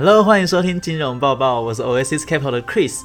[0.00, 3.00] Hello，欢迎收听金融报报，我是 Oasis Capital 的 Chris。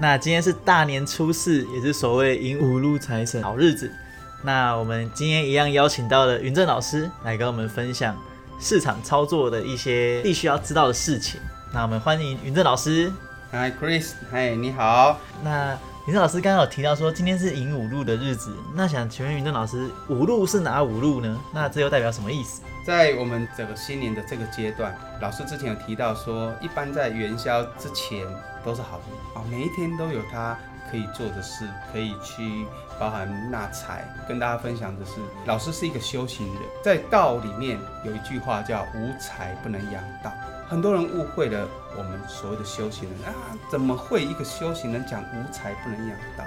[0.00, 3.92] 那今天是大年初四，也是所谓迎五路财神好日子。
[4.42, 8.16] 那我们今天一样邀请到了云正老师来跟我们分享
[8.58, 11.38] 市场操作的一些必须要知道的事情。
[11.70, 13.12] 那我们欢迎云正老师。
[13.50, 15.20] Hi Chris，嗨，你好。
[15.44, 21.40] 那云正老师刚刚有提到说今天是迎五路的日子，那想请问云正老师，五路是哪五路呢？
[21.54, 22.60] 那这又代表什么意思？
[22.84, 28.26] 在我们整个新年的这个阶段，老师之前有提到说，一般在元宵之前
[28.64, 30.58] 都是好日啊，每一天都有他
[30.90, 32.66] 可以做的事，可以去
[32.98, 34.04] 包含纳财。
[34.26, 35.12] 跟大家分享的是，
[35.46, 40.32] 老师是一个修行人，在道里面有一句话叫“无财不能养道”，
[40.72, 41.68] 很多人误会了
[41.98, 46.44] 我们所谓的修行人啊，怎么会一个修行人讲无财不能养道？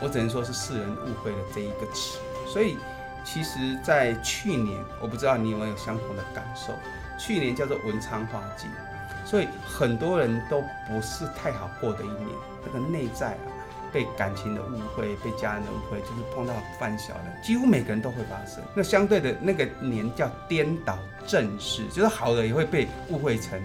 [0.00, 2.78] 我只能说是世人误会了这一个词，所以。
[3.24, 6.72] 其实，在去年，我不知道你有没有相同的感受。
[7.16, 8.66] 去年叫做文昌化忌，
[9.24, 12.28] 所以很多人都不是太好过的一年。
[12.64, 13.46] 这个内在啊，
[13.92, 18.62] 被感情的误会，被家人的误会，就是碰到犯小的，几乎每个人都会发生。
[18.74, 23.60] 那相对的那个年叫颠倒正事，就是好的也会被误会成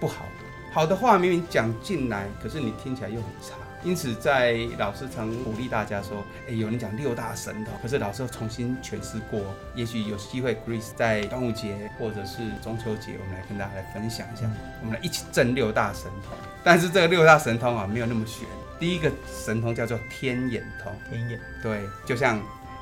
[0.00, 0.44] 不好的。
[0.72, 3.54] 好的话明明讲进来，可是你听起来又很差。
[3.82, 9.40] 因此，在老师常鼓励大家说：“哎，有人讲六大神童，可是老师又重新诠释过。
[9.74, 14.42] 也许有机会，Chris 在端午节或者是中秋节，我们来跟大家来分享一下，
[14.82, 16.36] 我们来一起证六大神通。
[16.62, 18.46] 但是这个六大神通啊，没有那么玄。
[18.80, 22.40] 第一个神通叫做天眼通，天眼对，就像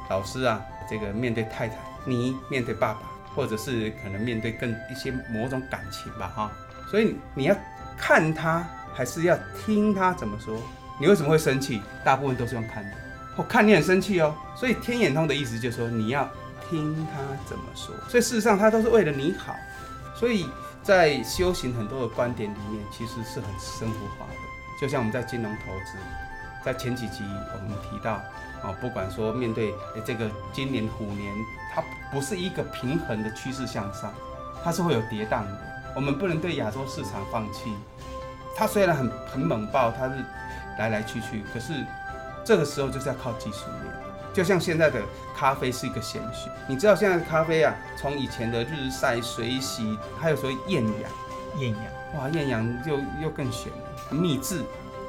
[0.08, 1.74] 老师啊，这个面对太太，
[2.06, 3.00] 你面对爸爸，
[3.34, 6.52] 或者是可能面对更一些某种感情吧，哈。
[6.88, 7.56] 所以你要
[7.98, 10.56] 看他，还是要听他怎么说？”
[11.00, 11.82] 你为什么会生气？
[12.04, 12.90] 大部分都是用看的。
[13.36, 16.28] 我看你很生气哦，所以天眼通的意思就是说你要
[16.68, 17.94] 听他怎么说。
[18.08, 19.54] 所以事实上他都是为了你好。
[20.16, 20.46] 所以
[20.88, 24.80] 在修行很多的观点里面，其实是很生活化的。
[24.80, 25.98] 就像我们在金融投资，
[26.64, 27.22] 在前几集
[27.52, 28.14] 我们提到
[28.62, 31.30] 啊，不管说面对这个今年虎年，
[31.74, 34.14] 它不是一个平衡的趋势向上，
[34.64, 35.60] 它是会有跌宕的。
[35.94, 37.70] 我们不能对亚洲市场放弃。
[38.56, 40.14] 它虽然很很猛爆，它是。
[40.78, 41.72] 来来去去，可是
[42.44, 43.92] 这个时候就是要靠技术面，
[44.38, 45.02] 就像现在的
[45.36, 46.48] 咖啡是一个显学。
[46.68, 51.10] 你知道现在的咖啡啊，从以前的日晒水洗，还有所谓厌氧，
[51.58, 51.82] 厌氧，
[52.16, 54.62] 哇，厌氧又又更玄了，秘制。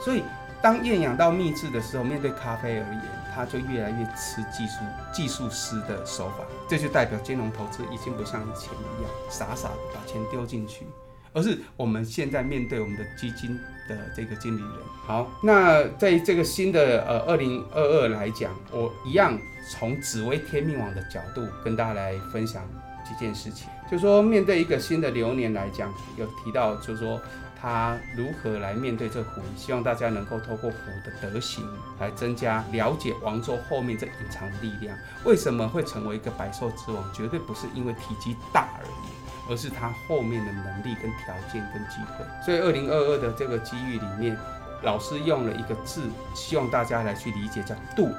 [0.03, 0.23] 所以
[0.63, 3.03] 当厌氧到秘制的时候，面对咖啡而言，
[3.35, 4.79] 它就越来越吃技术
[5.13, 6.43] 技术师的手法。
[6.67, 10.87] 这就代表金融投资已经不像以前一样傻傻的把钱丢进去。
[11.33, 13.57] 而是我们现在面对我们的基金
[13.87, 14.71] 的这个经理人。
[15.05, 19.37] 好，那在这个新的呃二零二二来讲，我一样
[19.71, 22.63] 从紫微天命网的角度跟大家来分享
[23.07, 23.67] 几件事情。
[23.89, 27.19] 就说面对一个新的流年来讲，有提到就是说
[27.59, 31.65] 他如何来面对这虎，希望大家能够透过虎的德行
[31.99, 34.95] 来增加了解王座后面这隐藏的力量。
[35.25, 37.11] 为什么会成为一个百兽之王？
[37.11, 39.09] 绝对不是因为体积大而已。
[39.49, 44.37] 而是他后面的能力跟条件跟机会，所以二零二二的这个机遇里面，
[44.83, 46.03] 老师用了一个字，
[46.35, 48.09] 希望大家来去理解，叫渡，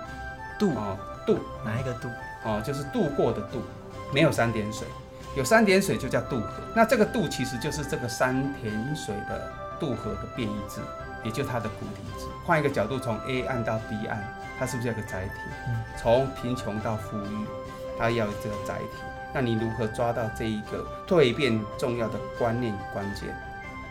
[0.58, 2.08] 渡啊渡，哪一个渡？
[2.44, 3.62] 哦，就是渡过的渡，
[4.12, 4.88] 没有三点水，
[5.36, 6.50] 有三点水就叫渡河。
[6.74, 10.80] 那这个渡其实就是这个山田水的渡河的变异字，
[11.22, 12.26] 也就它的古体字。
[12.44, 14.18] 换一个角度，从 A 岸到 B 岸，
[14.58, 15.32] 它是不是有个载体？
[15.96, 17.46] 从贫穷到富裕，
[17.96, 18.98] 它要这个载体。
[19.32, 23.28] 那你如何抓到这一个蜕变重要的观念与关键？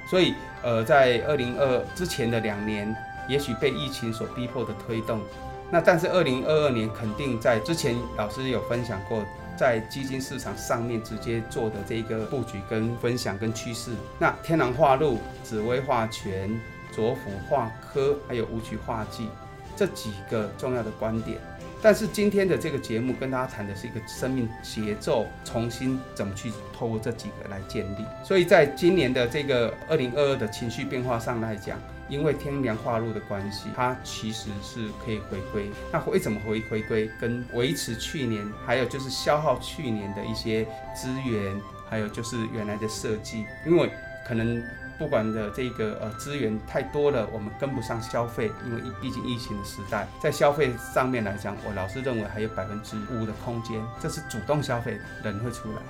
[0.10, 0.34] 所以，
[0.64, 2.96] 呃，在二零二之前的两年，
[3.28, 5.22] 也许被疫情所逼迫的推动，
[5.70, 9.24] 那但是二零二二年肯定在之前老师有分享过，
[9.56, 13.92] 在基金市场上面直接做的这个布局跟分享跟趋势。
[14.18, 16.60] 那天狼化禄、紫薇化权、
[16.92, 19.30] 左辅化科，还有武曲化忌
[19.76, 21.38] 这几个重要的观点。
[21.82, 28.06] 但是今天的这个节目跟大家谈的是一个生命节奏重新怎么去透过这几个来建立。
[28.24, 31.78] 所以在今年的这个二零二二的情绪变化上来讲，
[32.08, 35.70] 因为天梁化禄的关系，它其实是可以回归。
[35.92, 37.10] 那会怎么回回归？
[37.20, 40.66] 跟维持去年，还有就是消耗去年的一些
[40.96, 41.56] 资源，
[41.90, 43.90] 还有就是原来的设计，因为
[44.28, 44.62] 可能。
[45.00, 55.82] 不管的这个呃资源太多了，我们跟不上消费，因为毕竟疫情的时代，在消费上面来讲，我老是认为还有百分之五的空间，这是主动消费的人会出来。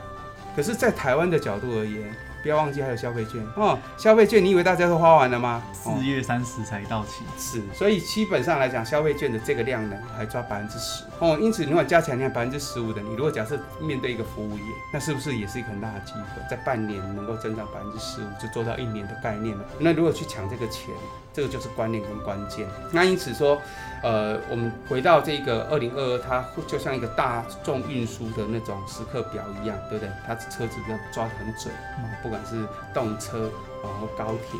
[0.56, 2.14] 可是，在台湾的角度而言，
[2.44, 3.78] 不要忘记还有消费券哦。
[3.98, 5.64] 消费券你以为大家都花完了吗？
[5.86, 7.24] 哦四月三十才到期。
[7.38, 11.38] 是，所以基本上来讲，消费券的这个量呢，还抓百分之十哦。
[11.40, 14.64] 因此，你如果加起来你看百分之十五的，你如果假设面对一个服务业，
[14.94, 19.64] 那是不是也是一个很大的机会，在半年能够增长百分之十五，就做到一年的概念了？
[19.80, 20.94] 那如果去抢这个钱，
[21.34, 22.68] 这个就是观念跟关键。
[22.92, 23.62] 那因此说，
[24.02, 30.12] 呃，我们回到这个二零二二，它就像一个大众运输的那种时刻表一样，对不对？
[30.26, 33.50] 它车子要抓得很准，啊不管是动车
[33.84, 34.60] 啊或高铁。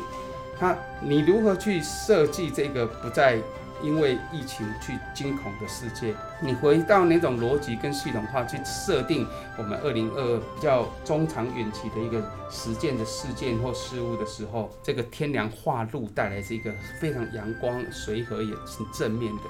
[0.60, 3.38] 那你如何去设计这个不再
[3.82, 6.14] 因为疫情去惊恐的世界？
[6.42, 19.42] 你回到那种逻辑跟系统化去设定我们二零二二比较中长远期的一个实践的事件或事物的时候，这个天凉化禄带来是一个非常阳光、随和也是正面的。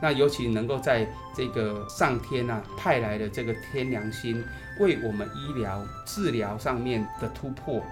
[0.00, 4.44] 那尤其能够在这个上天啊派来的这个天良心，
[4.78, 7.82] 为我们医疗治疗上面的突破，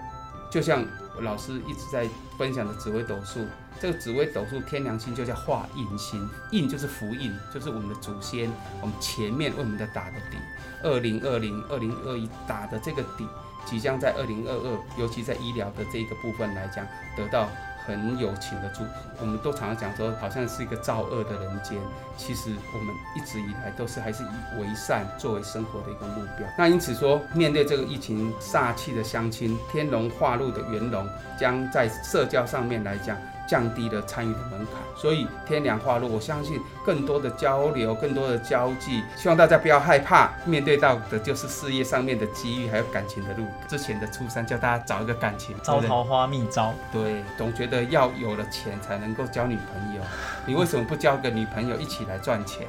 [0.49, 0.85] 就像
[1.21, 2.07] 老师一直在
[2.37, 3.45] 分享的紫微斗数，
[3.79, 8.49] 这个紫微斗数天梁星就叫化印星，印就是福印，就是我们的祖先，
[8.81, 10.37] 我们前面为我们的打的底，
[10.83, 13.27] 二零二零、二零二一打的这个底，
[13.65, 16.85] 即将在二零二二，尤其在医疗的这个部分来讲，
[17.17, 17.49] 得到
[17.85, 18.89] 很有情的祝福。
[19.19, 21.77] 我们都常常讲说，好像是一个造恶的人间，
[22.17, 26.47] 其实我们一直以来都是还是以为善作为生活的一个目标。
[26.57, 31.07] 那因此说，面对这个疫情煞气的相亲，天龙化禄的元龙，
[31.39, 33.17] 将在社交上面来讲。
[33.47, 43.45] 降低了参与的门槛，所以天凉化禄，我相信更多的交流，更多的交际，希望大家不要害怕，面对到的就是事业上面的机遇，还有感情的路。
[43.67, 50.01] 之前的初三教大家找一个感情，招桃花秘招，对，总觉得要有了钱才能够交女朋友，
[50.45, 52.67] 你为什么不交个女朋友一起来赚钱？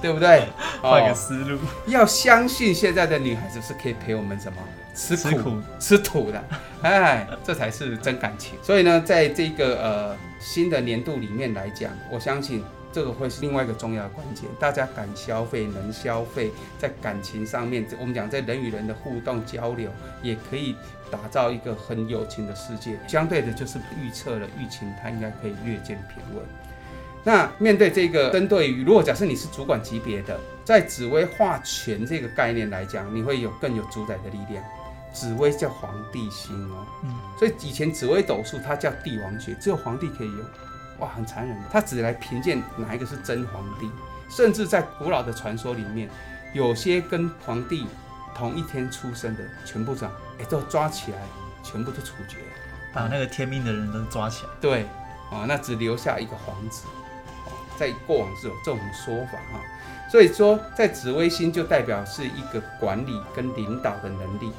[0.00, 0.48] 对不对？
[0.82, 4.58] 换个思路，要相信现在的女孩子是可以陪我们什么
[4.94, 6.44] 吃苦吃土的，
[6.82, 8.58] 哎，这才是真感情。
[8.62, 12.62] 所以呢，在这个呃新的年度里面来讲，我相信
[12.92, 14.44] 这个会是另外一个重要的关键。
[14.60, 19.90] 大家敢消费，能消费，在感情上面，我们讲在人与人的互动交流，
[20.20, 20.76] 也可以
[21.10, 22.98] 打造一个很友情的世界。
[23.08, 26.44] 相对的，就是预测了疫情，它应该可以略见平稳。
[27.24, 34.62] 那面对这个，针对于如果假设你是主管级别的，在紫薇化权这个概念来讲，你会有更有主宰的力量。
[35.12, 40.44] 紫薇叫皇帝星哦，嗯，所以以前紫薇斗数它叫帝王学，只有皇帝可以用，
[41.00, 41.56] 哇，很残忍。
[41.70, 43.90] 它只来评鉴哪一个是真皇帝，
[44.30, 46.08] 甚至在古老的传说里面，
[46.54, 47.86] 有些跟皇帝
[48.34, 50.10] 同一天出生的全部长，
[50.40, 51.18] 哎，都抓起来，
[51.62, 52.38] 全部都处决，
[52.94, 54.50] 把那个天命的人都抓起来。
[54.62, 54.84] 对，
[55.30, 56.86] 啊，那只留下一个皇子。
[57.82, 59.60] 在过往是有这种说法哈，
[60.08, 64.52] 所以说在紫微星就代表是一个管理跟领导的能力。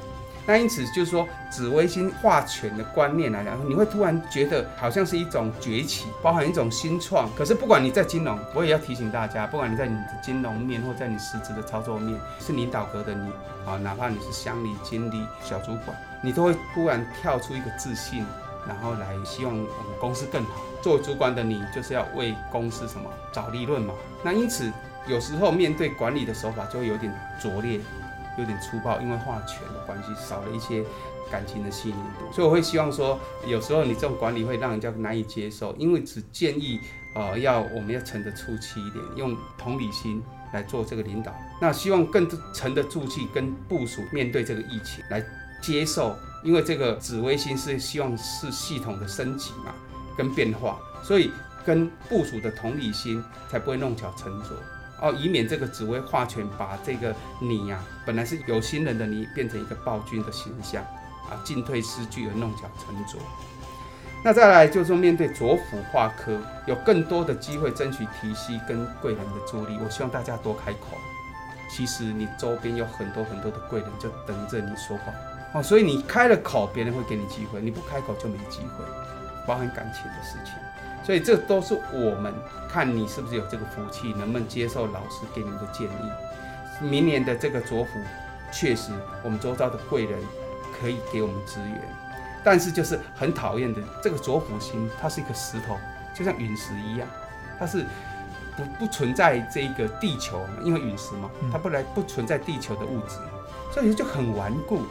[0.46, 7.34] 那因此就是说，紫微星化权的观念来讲，你会突然觉得好像是一种崛起，包含一种新创。
[7.34, 13.30] 可是不管你在金融，我也要提醒大家，不管你在你的金融面或在你实质的操作面，是领导格的你
[13.64, 18.26] 啊，哪怕你是乡里经理、小主管，你都会突然跳出一个自信，
[18.68, 20.60] 然后来希望我们公司更好。
[20.84, 23.94] 做主管的你，就是要为公司什么找利润嘛？
[24.22, 24.70] 那因此
[25.08, 27.10] 有时候面对管理的手法就会有点
[27.40, 27.80] 拙劣。
[28.36, 30.82] 有点粗暴，因为化权的关系，少了一些
[31.30, 33.16] 感情的细腻度，所以我会希望说，
[33.46, 36.80] 有时候你这种管理会让人家难以接受，因为只建议，
[37.14, 40.20] 呃，要我们要沉得住气一点，用同理心
[40.52, 41.32] 来做这个领导。
[41.60, 45.24] 那希望更沉得住气，跟部署面对这个疫情来
[45.62, 49.72] 接受，因为这个紫微星是希望是系统的升级嘛，
[50.16, 51.30] 跟变化，所以
[51.64, 54.56] 跟部署的同理心才不会弄巧成拙。
[55.00, 60.82] 哦，以免这个紫薇化权把这个你呀，本来是有心人的你，变成一个暴君的形象
[61.28, 63.20] 啊，进退失据而弄巧成拙。
[64.22, 69.78] 那再来就是说，面对左辅化科，有更多的机会争取提息跟贵人的助力。
[69.84, 70.96] 我希望大家多开口。
[71.68, 75.12] 其实你周边有很多很多的贵人就等着你说话
[75.54, 78.84] 哦，所以你开了口，别人会给你机会；你不开口就没机会，
[79.46, 80.54] 包含感情的事情。
[81.02, 82.32] 所以这都是我们
[82.68, 86.10] 看你是不是有这个福气，能不能接受老师给你们的建议。
[86.80, 87.90] 明年的这个左辅，
[88.50, 88.90] 确实
[89.22, 90.18] 我们周遭的贵人
[90.80, 91.80] 可以给我们支援，
[92.42, 95.78] 但是就是很讨厌的这个左辅星，它是一个石头，
[96.14, 97.06] 就像陨石一样，
[97.58, 97.84] 它是
[98.56, 103.18] 不不存在这个地球，因为陨石嘛，它不来不存在地球的物质，
[103.72, 104.82] 所以就很顽固。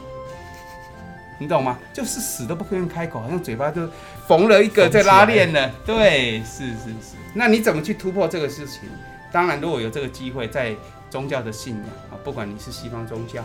[1.38, 1.78] 你懂吗？
[1.92, 3.88] 就是死都不可以开口，好像嘴巴都
[4.26, 5.70] 缝了一个在拉链了。
[5.84, 7.16] 对，是是是。
[7.34, 8.82] 那你怎么去突破这个事情？
[9.32, 10.74] 当然，如果有这个机会，在
[11.10, 13.42] 宗教的信仰啊，不管你是西方宗教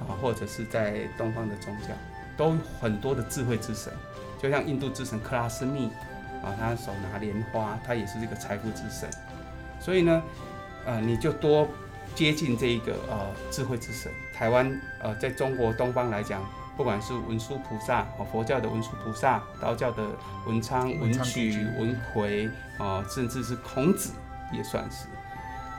[0.00, 1.88] 啊，或者是在东方的宗教，
[2.36, 3.92] 都很多的智慧之神，
[4.40, 5.86] 就像印度之神克拉斯密
[6.44, 9.10] 啊，他手拿莲花，他也是这个财富之神。
[9.80, 10.22] 所以呢，
[10.86, 11.68] 呃，你就多
[12.14, 14.12] 接近这一个呃智慧之神。
[14.32, 16.40] 台湾呃，在中国东方来讲，
[16.76, 20.02] 不管是文殊菩萨哦，佛教的文殊菩萨，道教的
[20.46, 22.48] 文昌、文曲、文魁
[22.78, 24.12] 啊，甚至是孔子
[24.52, 25.06] 也算是。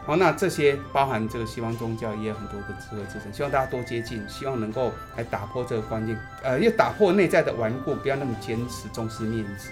[0.05, 9.69] 好，那这些包含这个西方宗教也有很多的智慧之神，希望大家多接近，希望能够来打破这个观念，呃，要打破内在的顽固，不要那么坚持重视面子，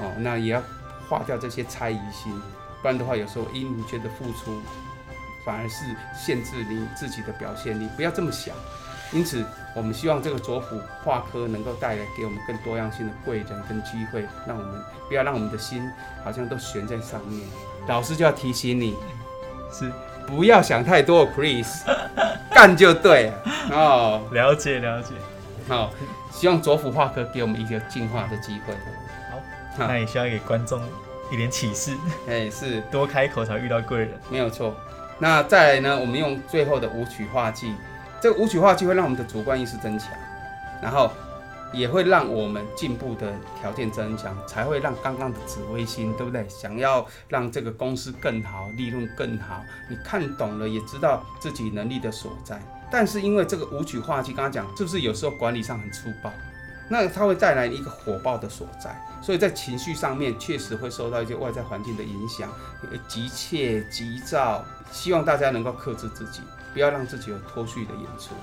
[0.00, 0.62] 哦，那也要
[1.06, 2.32] 化掉这些猜疑心，
[2.80, 4.58] 不然的话，有时候因你觉得付出，
[5.44, 5.84] 反而是
[6.16, 8.54] 限制你自己的表现，你不要这么想。
[9.12, 9.44] 因此，
[9.74, 15.88] 我们希望这个左辅画科能够带来给我们更多样性的贵人跟机会，让我们不要让我们的心
[16.24, 17.46] 好像都悬在上面。
[17.86, 18.96] 老师就要提醒你。
[19.70, 19.92] 是，
[20.26, 21.82] 不要想太多，Chris，
[22.50, 24.22] 干就对了哦。
[24.32, 25.12] 了解了解，
[25.68, 25.92] 好，
[26.32, 28.74] 希望左辅画科给我们一个进化的机会。
[29.30, 29.38] 好，
[29.86, 30.80] 那也需要给观众
[31.30, 31.94] 一点启示。
[32.26, 34.74] 哎，是，多开口才遇到贵人，没有错。
[35.18, 35.98] 那再来呢？
[35.98, 37.74] 我们用最后的舞曲化剂，
[38.20, 40.10] 这个无曲化就会让我们的主观意识增强，
[40.82, 41.10] 然后。
[41.70, 46.48] 也会让我们进步的条件增强，才会让刚刚的紫微星，对不对？
[46.48, 52.58] 想要让这个公司更好，利润更好，你看懂了，也知道自己能力的所在。
[52.90, 56.32] 但是因为这个无曲化就，刚刚讲是不是有时候管理上很粗暴？
[56.88, 62.50] 那它会带来一个火爆的所在，所以在情绪上面确实会受到一些外在环境的影响，
[63.06, 64.64] 急切、急躁。
[64.90, 66.40] 希望大家能够克制自己，
[66.72, 68.34] 不要让自己有脱序的演出。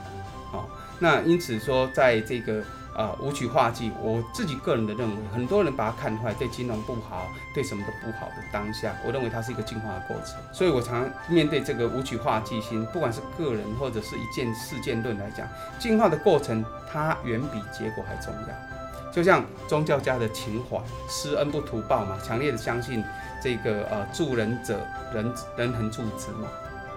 [0.52, 2.64] 好，那因此说，在这个。
[2.96, 10.38] 啊，舞曲化忌，我自己个人的认为，很多人把它看坏，对金融不好，对什么都不好的当下，我认为它是一个进化的过程。
[10.54, 15.46] 所以我常面对这个舞曲化忌心，不管是个人或者是一件事件论来讲，
[15.78, 19.12] 进化的过程它远比结果还重要。
[19.12, 20.78] 就像宗教家的情怀，
[21.10, 23.04] 施恩不图报嘛，强烈的相信
[23.42, 24.80] 这个呃助人者
[25.14, 26.48] 人人恒助之嘛。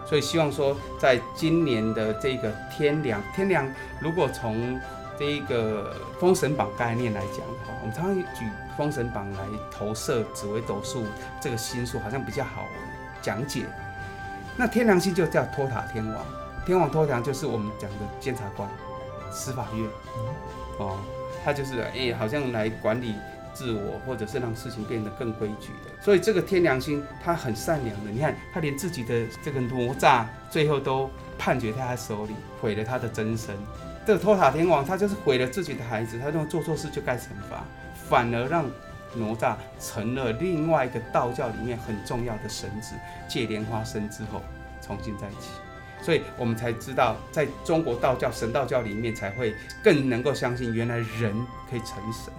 [0.05, 4.81] 所以希望说，在今年的这个天凉，天凉如果从
[5.19, 8.47] 这一个封神榜概念来讲哈，我们常常举
[8.77, 9.39] 封神榜来
[9.71, 11.05] 投射紫微斗数
[11.41, 12.65] 这个星数，好像比较好
[13.21, 13.67] 讲解。
[14.57, 16.25] 那天梁星就叫托塔天王，
[16.65, 18.69] 天王托塔就是我们讲的监察官、
[19.33, 19.89] 司法院
[20.79, 20.99] 哦，
[21.45, 23.15] 他就是哎，好像来管理
[23.53, 26.01] 自我，或者是让事情变得更规矩的。
[26.01, 33.57] 所以这个天良星他很善良的，你看他连自己的这个哪吒最后都判决在他手里，毁了他的真身。
[34.09, 37.63] 这个托塔天王，他就是毁了自己的孩子，他认为做错事就该惩罚，
[38.09, 38.65] 反而让
[39.13, 42.95] 哪吒成了另外一个道教里面很重要的神子，
[43.29, 44.41] 借莲花生之后
[44.81, 45.51] 重新再起，
[46.01, 51.37] 所以我们才知道，在中国道教神道教里面才会更能够相信，原来人
[51.69, 52.33] 可以成神。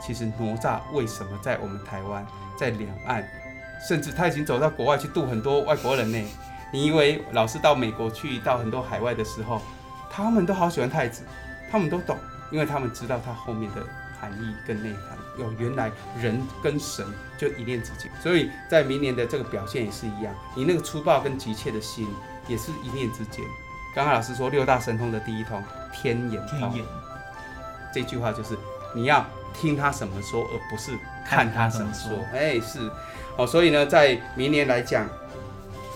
[0.00, 2.26] 其实哪吒为什么在我们台湾，
[2.58, 3.22] 在两岸，
[3.86, 6.18] 甚至他已经走到国外去度很多外国人呢？
[6.72, 9.60] 你以为老是到美国去，到很多海外的时候？
[10.22, 11.22] 他们都好喜欢太子，
[11.70, 12.16] 他们都懂，
[12.50, 13.82] 因为他们知道他后面的
[14.20, 15.18] 含义跟内涵。
[15.38, 17.06] 有原来人跟神
[17.38, 22.06] 就一念之间，所以在明年的这个表现也是一样，你那个粗暴跟急切的心
[22.46, 23.44] 也是一念之间。
[23.94, 25.62] 刚刚老师说六大神通的第一通
[25.92, 26.84] 天眼，天眼
[27.94, 28.58] 这句话就是
[28.94, 29.24] 你要
[29.54, 30.92] 听他什么说，而不是
[31.24, 32.12] 看他怎么说。
[32.34, 32.90] 哎，是
[33.36, 35.08] 哦，所以呢，在明年来讲，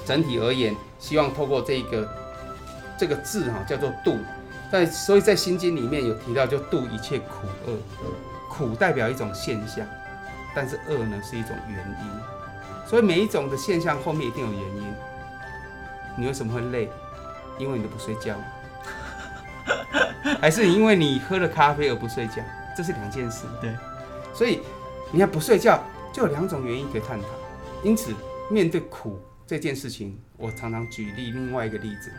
[0.07, 2.09] 整体而言，希望透过这个。
[2.97, 4.19] 这个字哈叫做度，
[4.71, 7.77] 在所以在心经里面有提到，就度一切苦厄，
[8.49, 9.87] 苦代表一种现象，
[10.55, 14.95] 但是恶呢是一种原因，所以每一种的现象后面一定有原因。
[16.17, 16.89] 你为什么会累？
[17.59, 18.37] 因为你都不睡觉，
[20.41, 22.43] 还是因为你喝了咖啡而不睡觉？
[22.77, 23.47] 这是两件事。
[23.61, 23.73] 对，
[24.33, 24.61] 所以
[25.13, 25.81] 你要不睡觉，
[26.13, 27.27] 就有两种原因可以探讨。
[27.83, 28.13] 因此，
[28.51, 32.13] 面对苦这件事情，我常常举例另外一个例子。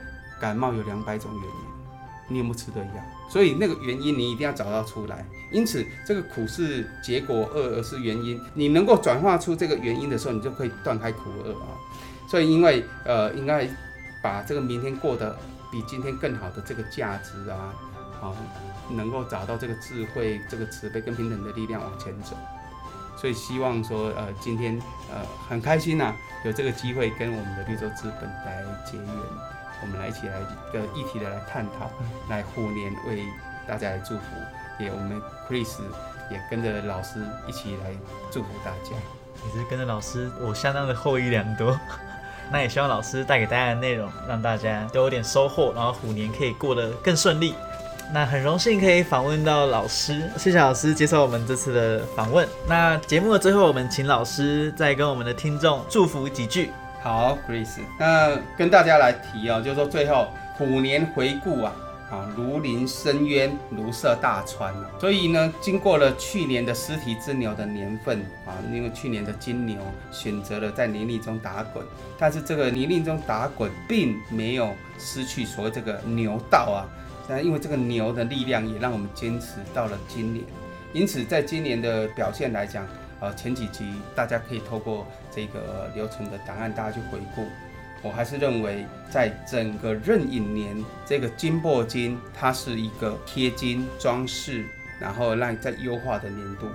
[0.46, 1.56] 感冒有两百种原因，
[2.28, 3.04] 你有没有吃的药？
[3.28, 5.26] 所以那个原因你一定要找到出来。
[5.52, 8.40] 因此，这个苦是结果，恶而是原因。
[8.54, 11.74] 你能够转化出这个原因的时候，你就可以断开苦恶啊。
[12.30, 13.68] 所以，因为呃，应该
[14.22, 15.36] 把这个明天过得
[15.72, 17.74] 比今天更好的这个价值啊，
[18.22, 18.36] 好，
[18.92, 22.38] 能够找到这个智慧、这个慈悲跟平等的力量往前走。
[23.18, 29.55] 所以，希望说呃，今天呃很开心呐，有这个机会跟我们的绿洲资本来结缘。
[29.82, 31.90] 我们来一起来一个议题的来探讨，
[32.30, 33.24] 来虎年为
[33.68, 34.24] 大家来祝福，
[34.80, 35.80] 也我们 Chris
[36.32, 37.92] 也跟着老师一起来
[38.32, 38.96] 祝福大家。
[39.46, 41.78] 也是跟着老师，我相当的获益良多。
[42.52, 47.54] 那也希望老师带给大家的内容，让大家都有点收获，然后虎年可以过得更顺利。
[48.14, 52.48] 那很荣幸可以访问到老师，谢谢老师接受我们这次的访问。
[52.68, 56.70] 那节目的最后，我们请老师再跟我们的听众祝福几句。
[57.06, 61.72] 好，Grace，那跟大家来提哦，就是说最后虎年回顾啊。
[62.10, 69.78] 啊，如临深渊，如涉大川所以呢，经过了去年的尸体之牛的年份啊，因为去年的金牛
[70.12, 71.86] 选择了在泥泞中打滚，
[72.18, 76.90] 但是这个泥泞中打滚并没有失去所谓这个牛道啊。
[77.28, 80.44] 那因为这个牛的力量也让我们坚持到了今年。
[80.94, 82.88] 因此，在今年的表现来讲，
[83.20, 87.48] 呃，前几集大家可以透过这个流程的档案，大家去回顾。
[88.02, 94.64] 我还是认为，在整个壬寅年，这个金箔金它是一个贴金装饰，
[95.00, 96.68] 然后让再优化的年度。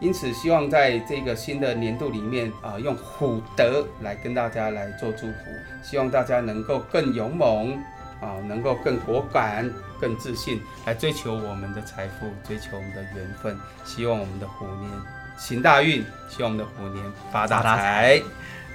[0.00, 5.50] 因此，希望在这个新的年度里面啊，用虎德来跟大家来做祝福，
[5.82, 7.76] 希望大家能够更勇猛
[8.20, 9.68] 啊，能够更果敢、
[10.00, 13.58] 更自信，来追求我们的财富，追求我们的缘分。
[13.84, 14.90] 希望我们的虎年
[15.38, 18.20] 行大运，希望我们的虎年发大财。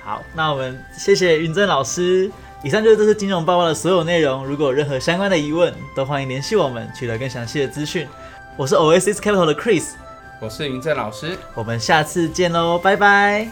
[0.04, 2.32] 好，那我们谢谢云正老师。
[2.64, 4.46] 以上就是这次金融报告的所有内容。
[4.46, 8.08] 如果有任何相关的疑问，都欢迎联系我们，取得更详细的资讯。
[8.56, 9.90] 我是 Oasis Capital 的 Chris，
[10.40, 13.50] 我是云正老师，我们下次见喽，拜拜。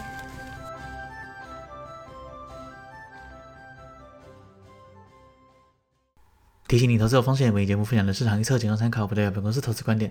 [6.66, 10.10] 提醒你，投资有风险，本节目分享的市场预测仅供参考，不代表本公司投资观点。